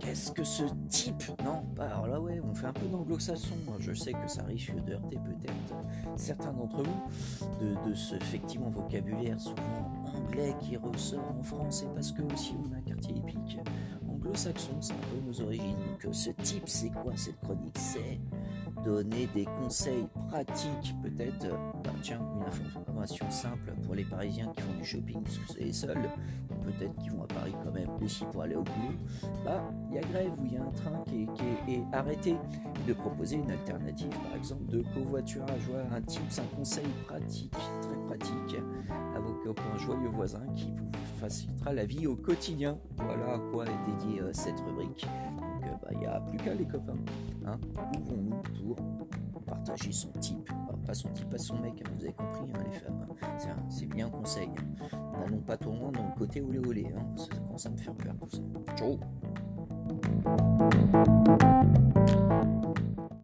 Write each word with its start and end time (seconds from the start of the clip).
qu'est-ce 0.00 0.32
que 0.32 0.44
ce 0.44 0.64
type? 0.88 1.22
Non, 1.44 1.62
bah, 1.76 1.84
alors 1.86 2.06
là, 2.06 2.20
ouais, 2.20 2.40
on 2.42 2.54
fait 2.54 2.66
un 2.66 2.72
peu 2.72 2.86
d'anglo-saxon. 2.86 3.54
Je 3.78 3.92
sais 3.92 4.12
que 4.12 4.28
ça 4.28 4.42
risque 4.42 4.74
de 4.84 4.92
heurter 4.92 5.16
peut-être 5.16 5.74
certains 6.16 6.52
d'entre 6.52 6.82
vous 6.82 7.86
de, 7.86 7.94
ce 7.94 8.14
effectivement 8.16 8.70
vocabulaire 8.70 9.40
souvent 9.40 9.92
anglais 10.16 10.54
qui 10.60 10.76
ressort 10.76 11.34
en 11.38 11.42
France. 11.42 11.82
Et 11.82 11.94
parce 11.94 12.12
que 12.12 12.22
aussi 12.32 12.54
on 12.58 12.74
a 12.74 12.78
un 12.78 12.82
quartier 12.82 13.16
épique 13.16 13.49
anglo-saxon, 14.30 14.76
c'est 14.80 14.92
un 14.92 14.96
peu 14.96 15.26
nos 15.26 15.40
origines. 15.42 15.76
Donc 16.02 16.14
ce 16.14 16.30
type, 16.30 16.68
c'est 16.68 16.90
quoi 16.90 17.12
cette 17.16 17.38
chronique? 17.40 17.76
C'est 17.78 18.20
donner 18.84 19.28
des 19.34 19.44
conseils 19.44 20.06
pratiques, 20.28 20.94
peut-être, 21.02 21.48
bah, 21.84 21.90
tiens, 22.02 22.20
une 22.36 22.80
information 22.80 23.30
simple 23.30 23.74
pour 23.84 23.94
les 23.94 24.04
Parisiens 24.04 24.50
qui 24.56 24.62
font 24.62 24.72
du 24.78 24.84
shopping 24.84 25.22
parce 25.22 25.36
que 25.36 25.52
c'est 25.52 25.64
les 25.64 25.72
seuls, 25.72 26.08
peut-être 26.64 26.96
qui 26.96 27.10
vont 27.10 27.24
à 27.24 27.26
Paris 27.26 27.54
quand 27.62 27.72
même 27.72 27.90
aussi 28.02 28.24
pour 28.32 28.42
aller 28.42 28.54
au 28.54 28.62
boulot. 28.62 28.96
Bah, 29.44 29.62
il 29.90 29.96
y 29.96 29.98
a 29.98 30.02
grève 30.02 30.32
où 30.40 30.46
il 30.46 30.54
y 30.54 30.56
a 30.56 30.62
un 30.62 30.70
train 30.70 31.04
qui 31.06 31.28
est, 31.68 31.82
arrêté. 31.92 32.36
de 32.86 32.92
proposer 32.94 33.36
une 33.36 33.50
alternative, 33.50 34.08
par 34.08 34.36
exemple, 34.36 34.64
de 34.66 34.82
covoiturage. 34.94 35.60
Voilà 35.68 35.84
un 35.94 36.02
type, 36.02 36.22
un 36.38 36.56
conseil 36.56 36.86
pratique, 37.06 37.52
très 37.52 37.96
pratique, 38.06 38.56
à 39.14 39.20
vos 39.20 39.34
copains 39.44 39.76
joyeux 39.76 40.08
voisins 40.08 40.46
qui 40.54 40.70
vous 40.70 40.90
facilitera 41.20 41.72
la 41.72 41.84
vie 41.84 42.06
au 42.06 42.16
quotidien. 42.16 42.78
Voilà 42.96 43.34
à 43.34 43.38
quoi 43.38 43.66
est 43.66 43.86
dédiée 43.86 44.20
euh, 44.22 44.30
cette 44.32 44.58
rubrique. 44.60 45.06
Donc, 45.38 45.64
euh, 45.64 45.74
bah, 45.82 45.88
il 45.92 45.98
n'y 45.98 46.06
a 46.06 46.20
plus 46.20 46.38
qu'à 46.38 46.54
les 46.54 46.66
copains. 46.66 46.96
Hein. 47.46 47.58
Ouvrons-nous 47.96 48.76
pour 49.32 49.42
partager 49.42 49.92
son 49.92 50.10
type? 50.12 50.50
pas 50.86 50.94
son 50.94 51.10
type 51.10 51.32
à 51.34 51.38
son 51.38 51.58
mec, 51.60 51.74
hein, 51.84 51.90
vous 51.94 52.04
avez 52.04 52.14
compris, 52.14 52.50
hein, 52.54 52.64
les 52.64 52.78
femmes. 52.78 53.06
Hein. 53.10 53.56
C'est 53.68 53.86
bien 53.86 54.06
un 54.06 54.10
conseil. 54.10 54.48
N'allons 55.18 55.42
pas 55.42 55.56
loin 55.62 55.92
dans 55.92 56.06
le 56.06 56.18
côté 56.18 56.40
olé 56.40 56.58
olé. 56.58 56.86
ça 57.16 57.36
commence 57.36 57.66
à 57.66 57.70
me 57.70 57.76
faire 57.76 57.94
peur 57.94 58.14
tout 58.18 58.36
ça. 58.36 58.42
Ciao 58.76 58.98